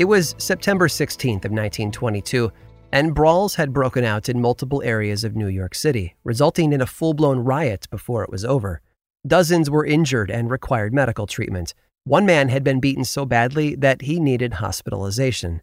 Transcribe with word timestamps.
It 0.00 0.08
was 0.08 0.34
September 0.38 0.88
16th 0.88 1.44
of 1.44 1.52
1922, 1.52 2.50
and 2.90 3.14
brawls 3.14 3.56
had 3.56 3.74
broken 3.74 4.02
out 4.02 4.30
in 4.30 4.40
multiple 4.40 4.80
areas 4.82 5.24
of 5.24 5.36
New 5.36 5.48
York 5.48 5.74
City, 5.74 6.16
resulting 6.24 6.72
in 6.72 6.80
a 6.80 6.86
full-blown 6.86 7.40
riot 7.40 7.86
before 7.90 8.24
it 8.24 8.30
was 8.30 8.42
over. 8.42 8.80
Dozens 9.26 9.68
were 9.68 9.84
injured 9.84 10.30
and 10.30 10.50
required 10.50 10.94
medical 10.94 11.26
treatment. 11.26 11.74
One 12.04 12.24
man 12.24 12.48
had 12.48 12.64
been 12.64 12.80
beaten 12.80 13.04
so 13.04 13.26
badly 13.26 13.74
that 13.74 14.00
he 14.00 14.18
needed 14.18 14.54
hospitalization. 14.54 15.60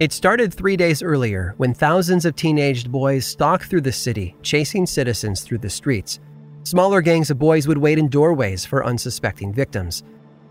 It 0.00 0.10
started 0.10 0.54
three 0.54 0.78
days 0.78 1.02
earlier 1.02 1.52
when 1.58 1.74
thousands 1.74 2.24
of 2.24 2.34
teenaged 2.34 2.90
boys 2.90 3.26
stalked 3.26 3.66
through 3.66 3.82
the 3.82 3.92
city, 3.92 4.34
chasing 4.40 4.86
citizens 4.86 5.42
through 5.42 5.58
the 5.58 5.68
streets. 5.68 6.18
Smaller 6.62 7.02
gangs 7.02 7.30
of 7.30 7.38
boys 7.38 7.68
would 7.68 7.76
wait 7.76 7.98
in 7.98 8.08
doorways 8.08 8.64
for 8.64 8.86
unsuspecting 8.86 9.52
victims. 9.52 10.02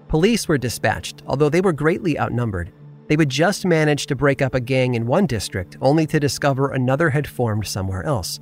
Police 0.07 0.47
were 0.47 0.57
dispatched, 0.57 1.23
although 1.27 1.49
they 1.49 1.61
were 1.61 1.73
greatly 1.73 2.19
outnumbered. 2.19 2.71
They 3.07 3.15
would 3.15 3.29
just 3.29 3.65
manage 3.65 4.07
to 4.07 4.15
break 4.15 4.41
up 4.41 4.55
a 4.55 4.59
gang 4.59 4.95
in 4.95 5.05
one 5.05 5.25
district, 5.25 5.77
only 5.81 6.07
to 6.07 6.19
discover 6.19 6.71
another 6.71 7.09
had 7.09 7.27
formed 7.27 7.67
somewhere 7.67 8.03
else. 8.03 8.39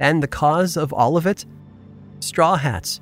And 0.00 0.22
the 0.22 0.28
cause 0.28 0.76
of 0.76 0.92
all 0.92 1.16
of 1.16 1.26
it? 1.26 1.44
Straw 2.20 2.56
hats. 2.56 3.00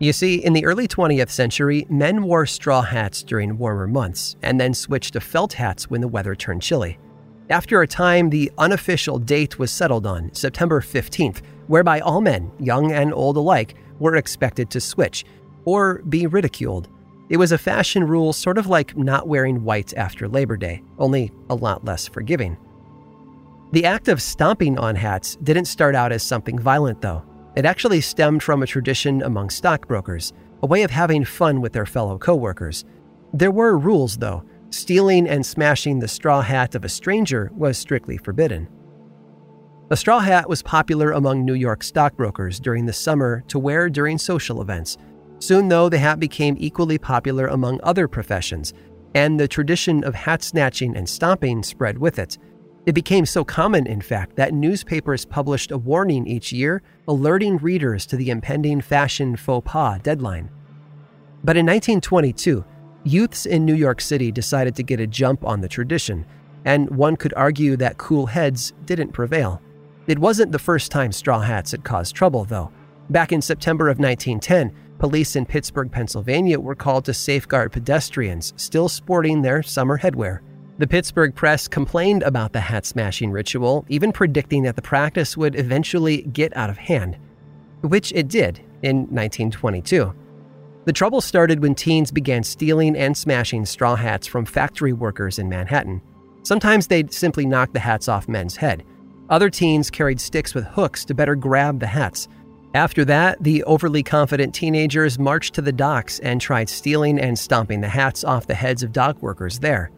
You 0.00 0.12
see, 0.12 0.36
in 0.36 0.52
the 0.52 0.64
early 0.64 0.88
20th 0.88 1.30
century, 1.30 1.86
men 1.88 2.24
wore 2.24 2.46
straw 2.46 2.82
hats 2.82 3.22
during 3.22 3.58
warmer 3.58 3.86
months 3.86 4.36
and 4.42 4.60
then 4.60 4.74
switched 4.74 5.12
to 5.12 5.20
felt 5.20 5.52
hats 5.52 5.88
when 5.88 6.00
the 6.00 6.08
weather 6.08 6.34
turned 6.34 6.62
chilly. 6.62 6.98
After 7.48 7.82
a 7.82 7.86
time, 7.86 8.30
the 8.30 8.50
unofficial 8.58 9.18
date 9.18 9.58
was 9.58 9.70
settled 9.70 10.06
on, 10.06 10.34
September 10.34 10.80
15th, 10.80 11.42
whereby 11.68 12.00
all 12.00 12.20
men, 12.20 12.50
young 12.58 12.90
and 12.90 13.14
old 13.14 13.36
alike, 13.36 13.76
were 13.98 14.16
expected 14.16 14.70
to 14.70 14.80
switch, 14.80 15.24
or 15.64 16.02
be 16.08 16.26
ridiculed. 16.26 16.88
It 17.28 17.38
was 17.38 17.52
a 17.52 17.58
fashion 17.58 18.04
rule 18.04 18.32
sort 18.32 18.58
of 18.58 18.66
like 18.66 18.96
not 18.96 19.28
wearing 19.28 19.64
white 19.64 19.94
after 19.94 20.28
Labor 20.28 20.56
Day, 20.56 20.82
only 20.98 21.32
a 21.48 21.54
lot 21.54 21.84
less 21.84 22.06
forgiving. 22.06 22.56
The 23.72 23.86
act 23.86 24.08
of 24.08 24.22
stomping 24.22 24.78
on 24.78 24.94
hats 24.94 25.36
didn't 25.42 25.64
start 25.64 25.94
out 25.94 26.12
as 26.12 26.22
something 26.22 26.58
violent, 26.58 27.00
though. 27.00 27.24
It 27.56 27.64
actually 27.64 28.00
stemmed 28.00 28.42
from 28.42 28.62
a 28.62 28.66
tradition 28.66 29.22
among 29.22 29.50
stockbrokers, 29.50 30.32
a 30.62 30.66
way 30.66 30.82
of 30.82 30.90
having 30.90 31.24
fun 31.24 31.60
with 31.60 31.72
their 31.72 31.86
fellow 31.86 32.18
coworkers. 32.18 32.84
There 33.32 33.50
were 33.50 33.78
rules, 33.78 34.16
though. 34.16 34.44
Stealing 34.70 35.28
and 35.28 35.44
smashing 35.44 35.98
the 35.98 36.08
straw 36.08 36.40
hat 36.40 36.74
of 36.74 36.84
a 36.84 36.88
stranger 36.88 37.50
was 37.54 37.78
strictly 37.78 38.16
forbidden. 38.16 38.68
A 39.90 39.96
straw 39.96 40.20
hat 40.20 40.48
was 40.48 40.62
popular 40.62 41.12
among 41.12 41.44
New 41.44 41.54
York 41.54 41.82
stockbrokers 41.82 42.58
during 42.58 42.86
the 42.86 42.92
summer 42.92 43.44
to 43.48 43.58
wear 43.58 43.88
during 43.88 44.18
social 44.18 44.62
events, 44.62 44.96
Soon, 45.38 45.68
though, 45.68 45.88
the 45.88 45.98
hat 45.98 46.18
became 46.18 46.56
equally 46.58 46.98
popular 46.98 47.46
among 47.46 47.80
other 47.82 48.08
professions, 48.08 48.72
and 49.14 49.38
the 49.38 49.48
tradition 49.48 50.02
of 50.04 50.14
hat 50.14 50.42
snatching 50.42 50.96
and 50.96 51.08
stomping 51.08 51.62
spread 51.62 51.98
with 51.98 52.18
it. 52.18 52.38
It 52.86 52.94
became 52.94 53.24
so 53.24 53.44
common, 53.44 53.86
in 53.86 54.00
fact, 54.00 54.36
that 54.36 54.52
newspapers 54.52 55.24
published 55.24 55.70
a 55.70 55.78
warning 55.78 56.26
each 56.26 56.52
year 56.52 56.82
alerting 57.08 57.56
readers 57.58 58.04
to 58.06 58.16
the 58.16 58.30
impending 58.30 58.80
fashion 58.80 59.36
faux 59.36 59.70
pas 59.70 60.00
deadline. 60.02 60.50
But 61.42 61.56
in 61.56 61.66
1922, 61.66 62.64
youths 63.04 63.46
in 63.46 63.64
New 63.64 63.74
York 63.74 64.00
City 64.00 64.32
decided 64.32 64.74
to 64.76 64.82
get 64.82 65.00
a 65.00 65.06
jump 65.06 65.44
on 65.44 65.60
the 65.60 65.68
tradition, 65.68 66.26
and 66.64 66.90
one 66.90 67.16
could 67.16 67.34
argue 67.34 67.76
that 67.76 67.98
cool 67.98 68.26
heads 68.26 68.72
didn't 68.84 69.12
prevail. 69.12 69.62
It 70.06 70.18
wasn't 70.18 70.52
the 70.52 70.58
first 70.58 70.90
time 70.90 71.12
straw 71.12 71.40
hats 71.40 71.70
had 71.70 71.84
caused 71.84 72.14
trouble, 72.14 72.44
though. 72.44 72.70
Back 73.08 73.32
in 73.32 73.40
September 73.40 73.88
of 73.88 73.98
1910, 73.98 74.74
Police 74.98 75.36
in 75.36 75.44
Pittsburgh, 75.44 75.90
Pennsylvania 75.90 76.58
were 76.58 76.74
called 76.74 77.04
to 77.06 77.14
safeguard 77.14 77.72
pedestrians 77.72 78.54
still 78.56 78.88
sporting 78.88 79.42
their 79.42 79.62
summer 79.62 79.98
headwear. 79.98 80.40
The 80.78 80.86
Pittsburgh 80.86 81.34
Press 81.34 81.68
complained 81.68 82.22
about 82.22 82.52
the 82.52 82.60
hat 82.60 82.84
smashing 82.86 83.30
ritual, 83.30 83.84
even 83.88 84.12
predicting 84.12 84.62
that 84.64 84.76
the 84.76 84.82
practice 84.82 85.36
would 85.36 85.56
eventually 85.56 86.22
get 86.22 86.56
out 86.56 86.70
of 86.70 86.78
hand, 86.78 87.16
which 87.82 88.12
it 88.12 88.28
did 88.28 88.58
in 88.82 88.98
1922. 89.02 90.14
The 90.84 90.92
trouble 90.92 91.20
started 91.20 91.62
when 91.62 91.74
teens 91.74 92.10
began 92.10 92.42
stealing 92.42 92.96
and 92.96 93.16
smashing 93.16 93.66
straw 93.66 93.96
hats 93.96 94.26
from 94.26 94.44
factory 94.44 94.92
workers 94.92 95.38
in 95.38 95.48
Manhattan. 95.48 96.02
Sometimes 96.42 96.86
they'd 96.86 97.12
simply 97.12 97.46
knock 97.46 97.72
the 97.72 97.80
hats 97.80 98.08
off 98.08 98.28
men's 98.28 98.56
head. 98.56 98.84
Other 99.30 99.48
teens 99.48 99.90
carried 99.90 100.20
sticks 100.20 100.54
with 100.54 100.66
hooks 100.66 101.04
to 101.06 101.14
better 101.14 101.34
grab 101.34 101.80
the 101.80 101.86
hats, 101.86 102.28
after 102.74 103.04
that, 103.04 103.42
the 103.42 103.62
overly 103.64 104.02
confident 104.02 104.54
teenagers 104.54 105.18
marched 105.18 105.54
to 105.54 105.62
the 105.62 105.72
docks 105.72 106.18
and 106.18 106.40
tried 106.40 106.68
stealing 106.68 107.20
and 107.20 107.38
stomping 107.38 107.80
the 107.80 107.88
hats 107.88 108.24
off 108.24 108.46
the 108.48 108.54
heads 108.54 108.82
of 108.82 108.92
dock 108.92 109.22
workers 109.22 109.60
there. 109.60 109.90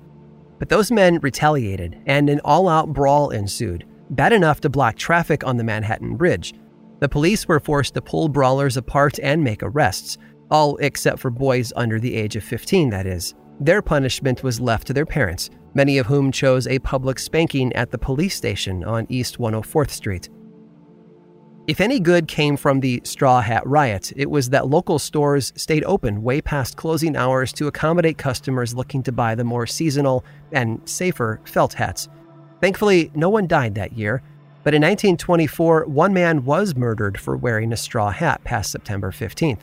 But 0.59 0.69
those 0.69 0.91
men 0.91 1.19
retaliated, 1.20 1.98
and 2.06 2.28
an 2.28 2.41
all 2.44 2.69
out 2.69 2.92
brawl 2.92 3.31
ensued, 3.31 3.86
bad 4.10 4.32
enough 4.32 4.60
to 4.60 4.69
block 4.69 4.97
traffic 4.97 5.44
on 5.44 5.56
the 5.56 5.65
Manhattan 5.65 6.16
Bridge. 6.16 6.54
The 7.00 7.09
police 7.09 7.48
were 7.48 7.60
forced 7.60 7.94
to 7.94 8.03
pull 8.03 8.28
brawlers 8.28 8.76
apart 8.76 9.19
and 9.22 9.42
make 9.42 9.62
arrests, 9.62 10.19
all 10.50 10.76
except 10.76 11.19
for 11.19 11.31
boys 11.31 11.72
under 11.76 11.98
the 11.98 12.15
age 12.15 12.36
of 12.36 12.44
15, 12.44 12.91
that 12.91 13.06
is. 13.06 13.34
Their 13.60 13.82
punishment 13.82 14.42
was 14.42 14.60
left 14.60 14.86
to 14.86 14.92
their 14.92 15.06
parents, 15.06 15.50
many 15.75 15.98
of 15.98 16.06
whom 16.06 16.31
chose 16.31 16.66
a 16.66 16.78
public 16.78 17.19
spanking 17.19 17.72
at 17.75 17.91
the 17.91 17.98
police 17.98 18.34
station 18.34 18.84
on 18.84 19.06
East 19.09 19.38
104th 19.38 19.91
Street. 19.91 20.28
If 21.66 21.81
any 21.81 21.99
good 21.99 22.28
came 22.28 22.56
from 22.56 22.78
the 22.78 23.00
Straw 23.03 23.41
Hat 23.41 23.66
riot, 23.66 24.12
it 24.15 24.31
was 24.31 24.50
that 24.50 24.69
local 24.69 25.00
stores 25.00 25.53
stayed 25.56 25.82
open 25.82 26.22
way 26.22 26.41
past 26.41 26.77
closing 26.77 27.16
hours 27.16 27.53
to 27.54 27.66
accommodate 27.66 28.19
customers 28.19 28.72
looking 28.72 29.03
to 29.03 29.10
buy 29.10 29.34
the 29.34 29.43
more 29.43 29.66
seasonal 29.66 30.25
and 30.53 30.81
safer 30.84 31.41
felt 31.44 31.72
hats. 31.72 32.09
Thankfully, 32.60 33.10
no 33.16 33.28
one 33.28 33.49
died 33.49 33.75
that 33.75 33.94
year, 33.94 34.22
but 34.62 34.75
in 34.75 34.82
1924, 34.82 35.87
one 35.87 36.15
man 36.15 36.44
was 36.44 36.77
murdered 36.77 37.19
for 37.19 37.37
wearing 37.37 37.72
a 37.72 37.77
straw 37.77 38.12
hat 38.12 38.44
past 38.44 38.71
September 38.71 39.10
15th. 39.10 39.62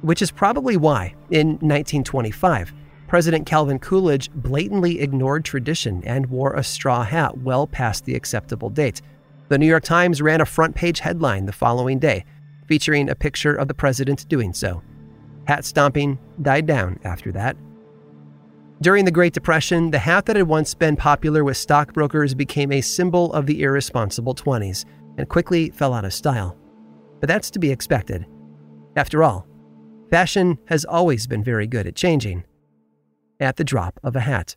Which 0.00 0.22
is 0.22 0.30
probably 0.30 0.78
why, 0.78 1.14
in 1.30 1.48
1925, 1.58 2.72
President 3.06 3.44
Calvin 3.44 3.78
Coolidge 3.78 4.30
blatantly 4.32 5.00
ignored 5.00 5.44
tradition 5.44 6.02
and 6.04 6.24
wore 6.30 6.54
a 6.54 6.64
straw 6.64 7.04
hat 7.04 7.36
well 7.36 7.66
past 7.66 8.06
the 8.06 8.14
acceptable 8.14 8.70
date 8.70 9.02
the 9.48 9.58
New 9.58 9.66
York 9.66 9.84
Times 9.84 10.22
ran 10.22 10.40
a 10.40 10.46
front 10.46 10.74
page 10.74 11.00
headline 11.00 11.46
the 11.46 11.52
following 11.52 11.98
day, 11.98 12.24
featuring 12.66 13.08
a 13.08 13.14
picture 13.14 13.54
of 13.54 13.68
the 13.68 13.74
president 13.74 14.28
doing 14.28 14.52
so. 14.52 14.82
Hat 15.46 15.64
stomping 15.64 16.18
died 16.40 16.66
down 16.66 16.98
after 17.04 17.30
that. 17.32 17.56
During 18.80 19.04
the 19.04 19.10
Great 19.10 19.32
Depression, 19.32 19.90
the 19.90 19.98
hat 19.98 20.26
that 20.26 20.36
had 20.36 20.48
once 20.48 20.74
been 20.74 20.96
popular 20.96 21.44
with 21.44 21.56
stockbrokers 21.56 22.34
became 22.34 22.72
a 22.72 22.80
symbol 22.80 23.32
of 23.32 23.46
the 23.46 23.62
irresponsible 23.62 24.34
20s 24.34 24.84
and 25.16 25.28
quickly 25.28 25.70
fell 25.70 25.94
out 25.94 26.04
of 26.04 26.12
style. 26.12 26.56
But 27.20 27.28
that's 27.28 27.50
to 27.52 27.58
be 27.58 27.70
expected. 27.70 28.26
After 28.96 29.22
all, 29.22 29.46
fashion 30.10 30.58
has 30.66 30.84
always 30.84 31.26
been 31.26 31.44
very 31.44 31.66
good 31.66 31.86
at 31.86 31.96
changing 31.96 32.44
at 33.40 33.56
the 33.56 33.64
drop 33.64 34.00
of 34.02 34.16
a 34.16 34.20
hat. 34.20 34.56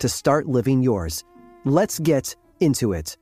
to 0.00 0.08
start 0.08 0.46
living 0.46 0.82
yours. 0.82 1.24
Let's 1.64 1.98
get 1.98 2.34
into 2.60 2.92
it. 2.92 3.16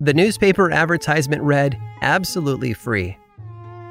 The 0.00 0.12
newspaper 0.12 0.70
advertisement 0.70 1.42
read, 1.42 1.80
absolutely 2.02 2.74
free. 2.74 3.16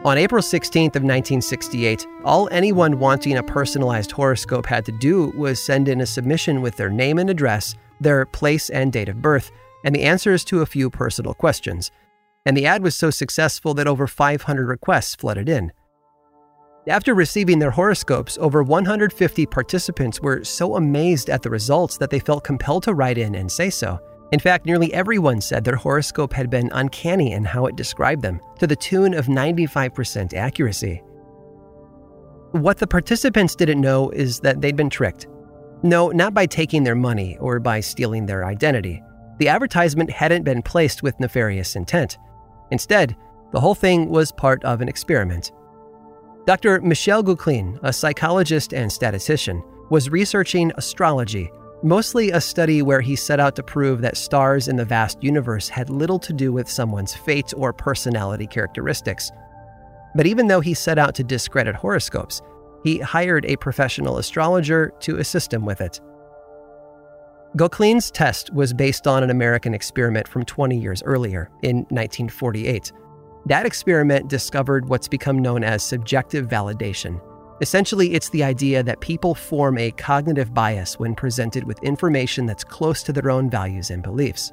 On 0.06 0.16
April 0.16 0.44
16th 0.44 0.96
of 0.96 1.02
1968, 1.02 2.06
all 2.24 2.48
anyone 2.52 3.00
wanting 3.00 3.38
a 3.38 3.42
personalized 3.42 4.12
horoscope 4.12 4.68
had 4.68 4.86
to 4.86 4.92
do 4.92 5.32
was 5.36 5.60
send 5.60 5.88
in 5.88 6.02
a 6.02 6.06
submission 6.06 6.62
with 6.62 6.76
their 6.76 6.92
name 6.92 7.18
and 7.18 7.32
address, 7.32 7.74
their 8.00 8.26
place 8.28 8.70
and 8.70 8.94
date 8.94 9.10
of 9.10 9.24
birth, 9.24 9.50
and 9.86 9.96
the 9.96 10.04
answers 10.04 10.44
to 10.44 10.62
a 10.62 10.68
few 10.68 10.90
personal 10.90 11.34
questions. 11.34 11.90
And 12.46 12.58
the 12.58 12.66
ad 12.66 12.84
was 12.84 12.96
so 12.96 13.10
successful 13.10 13.74
that 13.76 13.88
over 13.88 14.08
500 14.08 14.68
requests 14.68 15.16
flooded 15.16 15.48
in. 15.48 15.72
After 16.88 17.14
receiving 17.14 17.60
their 17.60 17.72
horoscopes, 17.72 18.38
over 18.42 18.62
150 18.62 19.46
participants 19.46 20.20
were 20.20 20.44
so 20.44 20.76
amazed 20.76 21.30
at 21.30 21.42
the 21.42 21.50
results 21.50 21.98
that 21.98 22.10
they 22.10 22.20
felt 22.20 22.44
compelled 22.44 22.84
to 22.84 22.94
write 22.94 23.18
in 23.18 23.36
and 23.36 23.50
say 23.50 23.70
so. 23.70 24.00
In 24.34 24.40
fact, 24.40 24.66
nearly 24.66 24.94
everyone 24.94 25.40
said 25.40 25.64
their 25.64 25.78
horoscope 25.78 26.34
had 26.34 26.50
been 26.50 26.70
uncanny 26.74 27.32
in 27.32 27.46
how 27.46 27.68
it 27.68 27.78
described 27.78 28.22
them, 28.22 28.42
to 28.60 28.68
the 28.68 28.76
tune 28.76 29.14
of 29.14 29.28
95% 29.28 30.34
accuracy. 30.34 31.02
What 32.52 32.80
the 32.80 32.88
participants 32.88 33.56
didn't 33.56 33.80
know 33.80 34.10
is 34.10 34.40
that 34.42 34.60
they'd 34.60 34.76
been 34.76 34.90
tricked. 34.90 35.28
No, 35.84 36.10
not 36.10 36.34
by 36.34 36.48
taking 36.48 36.84
their 36.84 36.96
money 36.96 37.38
or 37.38 37.60
by 37.60 37.80
stealing 37.80 38.26
their 38.26 38.44
identity. 38.44 39.02
The 39.38 39.48
advertisement 39.48 40.10
hadn't 40.10 40.44
been 40.44 40.62
placed 40.62 41.02
with 41.02 41.20
nefarious 41.20 41.76
intent. 41.76 42.18
Instead, 42.74 43.16
the 43.54 43.60
whole 43.62 43.76
thing 43.76 44.10
was 44.10 44.34
part 44.34 44.62
of 44.66 44.82
an 44.82 44.90
experiment. 44.90 45.54
Dr. 46.46 46.82
Michel 46.82 47.24
Gauquelin, 47.24 47.80
a 47.84 47.94
psychologist 47.94 48.74
and 48.74 48.92
statistician, 48.92 49.64
was 49.90 50.10
researching 50.10 50.74
astrology 50.76 51.50
mostly 51.84 52.32
a 52.32 52.40
study 52.40 52.82
where 52.82 53.02
he 53.02 53.16
set 53.16 53.40
out 53.40 53.56
to 53.58 53.64
prove 53.64 54.02
that 54.02 54.16
stars 54.16 54.68
in 54.68 54.78
the 54.78 54.86
vast 54.86 55.22
universe 55.22 55.68
had 55.68 55.90
little 55.90 56.18
to 56.18 56.34
do 56.34 56.52
with 56.52 56.70
someone's 56.70 57.14
fate 57.14 57.54
or 57.58 57.74
personality 57.74 58.48
characteristics. 58.48 59.30
But 60.16 60.26
even 60.26 60.48
though 60.48 60.62
he 60.62 60.74
set 60.74 60.98
out 60.98 61.14
to 61.16 61.24
discredit 61.24 61.76
horoscopes, 61.76 62.42
he 62.84 63.00
hired 63.00 63.46
a 63.46 63.58
professional 63.58 64.18
astrologer 64.18 64.94
to 65.02 65.18
assist 65.18 65.54
him 65.54 65.66
with 65.66 65.82
it. 65.82 66.00
Gauquelin's 67.56 68.10
test 68.10 68.52
was 68.54 68.74
based 68.74 69.06
on 69.06 69.24
an 69.24 69.30
American 69.30 69.74
experiment 69.74 70.28
from 70.28 70.44
20 70.44 70.78
years 70.78 71.04
earlier, 71.04 71.50
in 71.62 71.78
1948. 71.90 72.92
That 73.46 73.66
experiment 73.66 74.28
discovered 74.28 74.88
what's 74.88 75.08
become 75.08 75.40
known 75.40 75.64
as 75.64 75.84
subjective 75.84 76.48
validation 76.48 77.22
Essentially, 77.64 78.14
it's 78.14 78.30
the 78.30 78.44
idea 78.44 78.84
that 78.84 79.00
people 79.00 79.36
form 79.36 79.78
a 79.78 79.92
cognitive 79.92 80.54
bias 80.54 81.00
when 81.00 81.16
presented 81.16 81.64
with 81.64 81.82
information 81.84 82.46
that's 82.46 82.64
close 82.64 83.04
to 83.04 83.14
their 83.14 83.30
own 83.30 83.50
values 83.50 83.90
and 83.90 84.02
beliefs. 84.04 84.52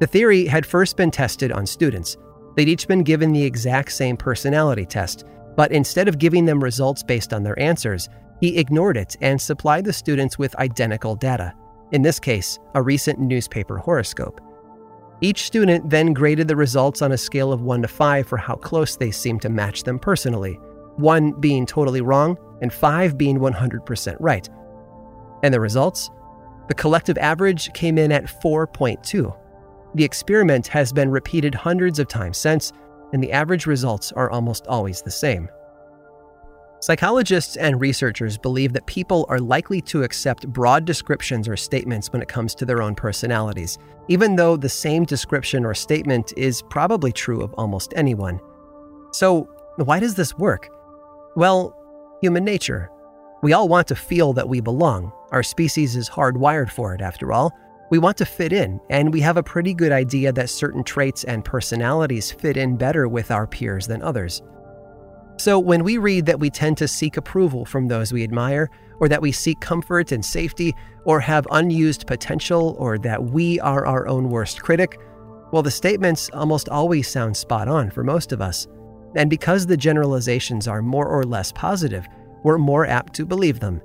The 0.00 0.06
theory 0.06 0.46
had 0.46 0.66
first 0.66 0.96
been 0.96 1.10
tested 1.10 1.52
on 1.52 1.64
students. 1.64 2.16
They'd 2.54 2.68
each 2.68 2.88
been 2.88 3.02
given 3.02 3.32
the 3.32 3.42
exact 3.42 3.92
same 3.92 4.16
personality 4.16 4.84
test, 4.84 5.24
but 5.56 5.72
instead 5.72 6.06
of 6.06 6.18
giving 6.18 6.44
them 6.44 6.62
results 6.62 7.02
based 7.02 7.32
on 7.32 7.42
their 7.42 7.58
answers, 7.58 8.10
he 8.40 8.58
ignored 8.58 8.98
it 8.98 9.16
and 9.22 9.40
supplied 9.40 9.86
the 9.86 9.92
students 9.94 10.38
with 10.38 10.54
identical 10.56 11.14
data, 11.14 11.54
in 11.92 12.02
this 12.02 12.18
case, 12.18 12.58
a 12.74 12.82
recent 12.82 13.18
newspaper 13.18 13.78
horoscope. 13.78 14.40
Each 15.20 15.44
student 15.44 15.88
then 15.88 16.12
graded 16.12 16.48
the 16.48 16.56
results 16.56 17.00
on 17.00 17.12
a 17.12 17.18
scale 17.18 17.52
of 17.52 17.62
1 17.62 17.82
to 17.82 17.88
5 17.88 18.26
for 18.26 18.36
how 18.36 18.56
close 18.56 18.96
they 18.96 19.10
seemed 19.10 19.42
to 19.42 19.48
match 19.48 19.82
them 19.84 19.98
personally 19.98 20.58
one 20.96 21.32
being 21.32 21.66
totally 21.66 22.00
wrong 22.00 22.38
and 22.62 22.72
five 22.72 23.18
being 23.18 23.38
100% 23.38 24.16
right. 24.18 24.48
And 25.42 25.52
the 25.52 25.60
results? 25.60 26.10
The 26.68 26.74
collective 26.74 27.18
average 27.18 27.72
came 27.74 27.98
in 27.98 28.10
at 28.10 28.24
4.2. 28.24 29.36
The 29.94 30.04
experiment 30.04 30.66
has 30.68 30.92
been 30.92 31.10
repeated 31.10 31.54
hundreds 31.54 31.98
of 31.98 32.08
times 32.08 32.38
since, 32.38 32.72
and 33.12 33.22
the 33.22 33.32
average 33.32 33.66
results 33.66 34.12
are 34.12 34.30
almost 34.30 34.66
always 34.66 35.02
the 35.02 35.10
same. 35.10 35.48
Psychologists 36.86 37.56
and 37.56 37.80
researchers 37.80 38.38
believe 38.38 38.72
that 38.72 38.86
people 38.86 39.26
are 39.28 39.40
likely 39.40 39.80
to 39.80 40.04
accept 40.04 40.46
broad 40.52 40.84
descriptions 40.84 41.48
or 41.48 41.56
statements 41.56 42.12
when 42.12 42.22
it 42.22 42.28
comes 42.28 42.54
to 42.54 42.64
their 42.64 42.80
own 42.80 42.94
personalities, 42.94 43.76
even 44.06 44.36
though 44.36 44.56
the 44.56 44.68
same 44.68 45.04
description 45.04 45.64
or 45.64 45.74
statement 45.74 46.32
is 46.36 46.62
probably 46.70 47.10
true 47.10 47.42
of 47.42 47.52
almost 47.54 47.92
anyone. 47.96 48.38
So, 49.10 49.48
why 49.78 49.98
does 49.98 50.14
this 50.14 50.38
work? 50.38 50.68
Well, 51.34 51.74
human 52.22 52.44
nature. 52.44 52.88
We 53.42 53.52
all 53.52 53.66
want 53.66 53.88
to 53.88 53.96
feel 53.96 54.32
that 54.34 54.48
we 54.48 54.60
belong. 54.60 55.10
Our 55.32 55.42
species 55.42 55.96
is 55.96 56.08
hardwired 56.08 56.70
for 56.70 56.94
it, 56.94 57.00
after 57.00 57.32
all. 57.32 57.50
We 57.90 57.98
want 57.98 58.16
to 58.18 58.24
fit 58.24 58.52
in, 58.52 58.78
and 58.90 59.12
we 59.12 59.22
have 59.22 59.38
a 59.38 59.42
pretty 59.42 59.74
good 59.74 59.90
idea 59.90 60.30
that 60.34 60.50
certain 60.50 60.84
traits 60.84 61.24
and 61.24 61.44
personalities 61.44 62.30
fit 62.30 62.56
in 62.56 62.76
better 62.76 63.08
with 63.08 63.32
our 63.32 63.48
peers 63.48 63.88
than 63.88 64.02
others. 64.02 64.40
So, 65.38 65.58
when 65.58 65.84
we 65.84 65.98
read 65.98 66.26
that 66.26 66.40
we 66.40 66.50
tend 66.50 66.78
to 66.78 66.88
seek 66.88 67.16
approval 67.16 67.64
from 67.64 67.88
those 67.88 68.12
we 68.12 68.24
admire, 68.24 68.70
or 68.98 69.08
that 69.08 69.20
we 69.20 69.32
seek 69.32 69.60
comfort 69.60 70.10
and 70.12 70.24
safety, 70.24 70.74
or 71.04 71.20
have 71.20 71.46
unused 71.50 72.06
potential, 72.06 72.74
or 72.78 72.98
that 72.98 73.22
we 73.22 73.60
are 73.60 73.86
our 73.86 74.08
own 74.08 74.30
worst 74.30 74.62
critic, 74.62 74.98
well, 75.52 75.62
the 75.62 75.70
statements 75.70 76.30
almost 76.32 76.68
always 76.68 77.06
sound 77.06 77.36
spot 77.36 77.68
on 77.68 77.90
for 77.90 78.02
most 78.02 78.32
of 78.32 78.40
us. 78.40 78.66
And 79.14 79.30
because 79.30 79.66
the 79.66 79.76
generalizations 79.76 80.66
are 80.66 80.82
more 80.82 81.06
or 81.06 81.24
less 81.24 81.52
positive, 81.52 82.06
we're 82.42 82.58
more 82.58 82.86
apt 82.86 83.14
to 83.14 83.26
believe 83.26 83.60
them. 83.60 83.80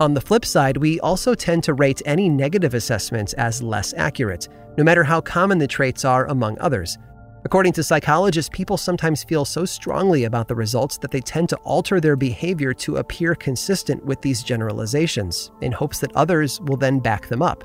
On 0.00 0.14
the 0.14 0.20
flip 0.20 0.44
side, 0.44 0.76
we 0.76 0.98
also 1.00 1.34
tend 1.34 1.64
to 1.64 1.74
rate 1.74 2.00
any 2.06 2.28
negative 2.28 2.74
assessments 2.74 3.32
as 3.34 3.62
less 3.62 3.92
accurate, 3.94 4.48
no 4.78 4.84
matter 4.84 5.04
how 5.04 5.20
common 5.20 5.58
the 5.58 5.66
traits 5.66 6.04
are 6.04 6.26
among 6.26 6.58
others. 6.58 6.96
According 7.42 7.72
to 7.74 7.82
psychologists, 7.82 8.50
people 8.52 8.76
sometimes 8.76 9.24
feel 9.24 9.46
so 9.46 9.64
strongly 9.64 10.24
about 10.24 10.46
the 10.46 10.54
results 10.54 10.98
that 10.98 11.10
they 11.10 11.20
tend 11.20 11.48
to 11.48 11.56
alter 11.58 11.98
their 11.98 12.16
behavior 12.16 12.74
to 12.74 12.96
appear 12.96 13.34
consistent 13.34 14.04
with 14.04 14.20
these 14.20 14.42
generalizations, 14.42 15.50
in 15.62 15.72
hopes 15.72 16.00
that 16.00 16.14
others 16.14 16.60
will 16.60 16.76
then 16.76 17.00
back 17.00 17.28
them 17.28 17.40
up. 17.40 17.64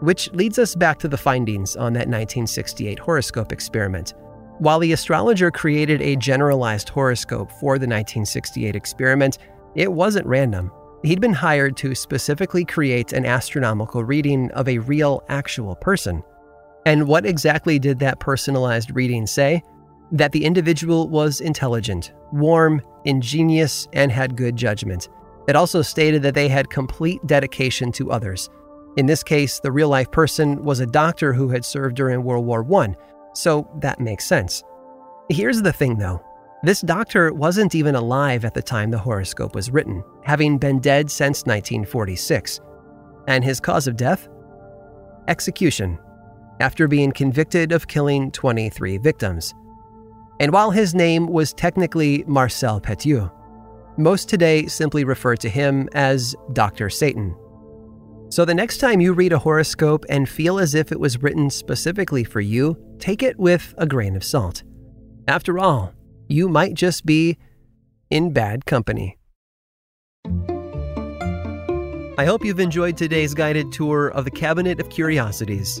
Which 0.00 0.30
leads 0.32 0.60
us 0.60 0.76
back 0.76 0.98
to 1.00 1.08
the 1.08 1.16
findings 1.16 1.76
on 1.76 1.92
that 1.94 2.06
1968 2.06 3.00
horoscope 3.00 3.50
experiment. 3.52 4.14
While 4.58 4.78
the 4.78 4.92
astrologer 4.92 5.50
created 5.50 6.00
a 6.00 6.14
generalized 6.14 6.88
horoscope 6.88 7.50
for 7.50 7.78
the 7.78 7.86
1968 7.86 8.76
experiment, 8.76 9.38
it 9.74 9.90
wasn't 9.90 10.26
random. 10.26 10.70
He'd 11.02 11.20
been 11.20 11.32
hired 11.32 11.76
to 11.78 11.96
specifically 11.96 12.64
create 12.64 13.12
an 13.12 13.26
astronomical 13.26 14.04
reading 14.04 14.52
of 14.52 14.68
a 14.68 14.78
real, 14.78 15.24
actual 15.28 15.74
person. 15.74 16.22
And 16.86 17.08
what 17.08 17.24
exactly 17.24 17.78
did 17.78 17.98
that 18.00 18.20
personalized 18.20 18.94
reading 18.94 19.26
say? 19.26 19.62
That 20.12 20.32
the 20.32 20.44
individual 20.44 21.08
was 21.08 21.40
intelligent, 21.40 22.12
warm, 22.32 22.82
ingenious, 23.04 23.88
and 23.92 24.12
had 24.12 24.36
good 24.36 24.56
judgment. 24.56 25.08
It 25.48 25.56
also 25.56 25.82
stated 25.82 26.22
that 26.22 26.34
they 26.34 26.48
had 26.48 26.70
complete 26.70 27.26
dedication 27.26 27.92
to 27.92 28.10
others. 28.10 28.48
In 28.96 29.06
this 29.06 29.22
case, 29.22 29.60
the 29.60 29.72
real 29.72 29.88
life 29.88 30.10
person 30.10 30.62
was 30.62 30.80
a 30.80 30.86
doctor 30.86 31.32
who 31.32 31.48
had 31.48 31.64
served 31.64 31.96
during 31.96 32.22
World 32.22 32.46
War 32.46 32.64
I, 32.80 32.94
so 33.34 33.68
that 33.80 33.98
makes 34.00 34.24
sense. 34.24 34.62
Here's 35.30 35.62
the 35.62 35.72
thing 35.72 35.98
though 35.98 36.22
this 36.64 36.80
doctor 36.80 37.30
wasn't 37.34 37.74
even 37.74 37.94
alive 37.94 38.46
at 38.46 38.54
the 38.54 38.62
time 38.62 38.90
the 38.90 38.96
horoscope 38.96 39.54
was 39.54 39.70
written, 39.70 40.02
having 40.22 40.56
been 40.56 40.80
dead 40.80 41.10
since 41.10 41.44
1946. 41.44 42.60
And 43.28 43.44
his 43.44 43.60
cause 43.60 43.86
of 43.86 43.96
death? 43.96 44.28
Execution, 45.28 45.98
after 46.60 46.88
being 46.88 47.12
convicted 47.12 47.72
of 47.72 47.88
killing 47.88 48.30
23 48.30 48.98
victims. 48.98 49.54
And 50.40 50.52
while 50.52 50.70
his 50.70 50.94
name 50.94 51.26
was 51.26 51.52
technically 51.52 52.24
Marcel 52.26 52.80
Petiot, 52.80 53.30
most 53.96 54.28
today 54.28 54.66
simply 54.66 55.04
refer 55.04 55.36
to 55.36 55.48
him 55.48 55.88
as 55.92 56.34
Dr. 56.52 56.90
Satan. 56.90 57.36
So 58.30 58.44
the 58.44 58.54
next 58.54 58.78
time 58.78 59.00
you 59.00 59.12
read 59.12 59.32
a 59.32 59.38
horoscope 59.38 60.04
and 60.08 60.28
feel 60.28 60.58
as 60.58 60.74
if 60.74 60.90
it 60.90 60.98
was 60.98 61.22
written 61.22 61.50
specifically 61.50 62.24
for 62.24 62.40
you, 62.40 62.76
take 62.98 63.22
it 63.22 63.38
with 63.38 63.74
a 63.78 63.86
grain 63.86 64.16
of 64.16 64.24
salt. 64.24 64.64
After 65.28 65.58
all, 65.58 65.92
you 66.28 66.48
might 66.48 66.74
just 66.74 67.06
be 67.06 67.38
in 68.10 68.32
bad 68.32 68.66
company. 68.66 69.18
I 72.16 72.24
hope 72.24 72.44
you've 72.44 72.60
enjoyed 72.60 72.96
today's 72.96 73.34
guided 73.34 73.72
tour 73.72 74.08
of 74.08 74.24
the 74.24 74.30
Cabinet 74.30 74.80
of 74.80 74.88
Curiosities. 74.88 75.80